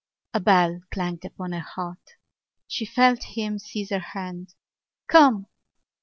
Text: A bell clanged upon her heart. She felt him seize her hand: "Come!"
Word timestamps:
A 0.33 0.39
bell 0.39 0.81
clanged 0.89 1.25
upon 1.25 1.51
her 1.51 1.59
heart. 1.59 2.15
She 2.65 2.87
felt 2.87 3.21
him 3.21 3.59
seize 3.59 3.91
her 3.91 3.99
hand: 3.99 4.55
"Come!" 5.05 5.45